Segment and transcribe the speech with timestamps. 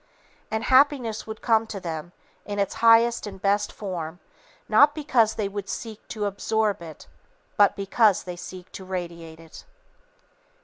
[0.49, 2.11] And Happiness would come to them,
[2.43, 4.19] in its highest and best form,
[4.67, 7.05] not because they would seek to absorb it,
[7.55, 9.63] but, because they seek to radiate it.